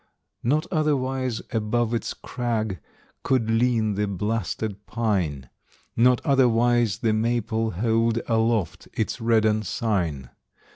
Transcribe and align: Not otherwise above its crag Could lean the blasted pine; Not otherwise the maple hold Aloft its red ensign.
Not 0.41 0.65
otherwise 0.71 1.43
above 1.51 1.93
its 1.93 2.15
crag 2.15 2.79
Could 3.21 3.51
lean 3.51 3.93
the 3.93 4.07
blasted 4.07 4.87
pine; 4.87 5.47
Not 5.95 6.25
otherwise 6.25 6.97
the 7.01 7.13
maple 7.13 7.69
hold 7.69 8.19
Aloft 8.27 8.87
its 8.93 9.21
red 9.21 9.45
ensign. 9.45 10.31